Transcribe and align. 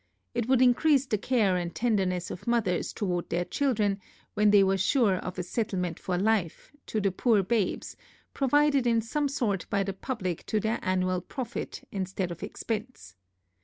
It 0.33 0.47
would 0.49 0.63
encrease 0.63 1.05
the 1.05 1.19
care 1.19 1.55
and 1.57 1.75
tenderness 1.75 2.31
of 2.31 2.47
mothers 2.47 2.91
towards 2.91 3.27
their 3.29 3.45
children, 3.45 3.99
when 4.33 4.49
they 4.49 4.63
were 4.63 4.75
sure 4.79 5.17
of 5.17 5.37
a 5.37 5.43
settlement 5.43 5.99
for 5.99 6.17
life 6.17 6.71
to 6.87 6.99
the 6.99 7.11
poor 7.11 7.43
babes, 7.43 7.95
provided 8.33 8.87
in 8.87 9.01
some 9.01 9.27
sort 9.27 9.67
by 9.69 9.83
the 9.83 9.93
publick, 9.93 10.43
to 10.47 10.59
their 10.59 10.79
annual 10.81 11.21
profit 11.21 11.87
instead 11.91 12.31
of 12.31 12.41
expence. 12.41 13.13